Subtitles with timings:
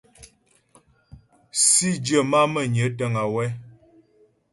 [1.65, 3.47] Sǐdyə má'a Mə́nyə təŋ wɛ́.